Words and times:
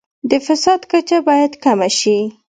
د 0.29 0.31
فساد 0.45 0.81
کچه 0.91 1.17
باید 1.27 1.51
کمه 1.63 1.89
شي. 1.99 2.17